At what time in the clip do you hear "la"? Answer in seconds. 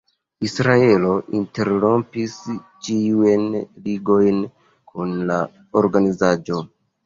5.33-5.41